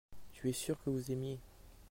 tu 0.33 0.49
es 0.49 0.53
sûr 0.53 0.81
que 0.81 0.89
vous 0.89 1.11
aimiez. 1.11 1.37